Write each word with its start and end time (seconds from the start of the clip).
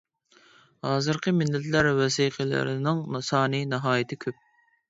ھازىرقى 0.87 1.33
مىللەتلەر 1.41 1.91
ۋەسىقىلىرىنىڭ 1.99 3.05
سانى 3.29 3.63
ناھايىتى 3.75 4.23
كۆپ. 4.27 4.43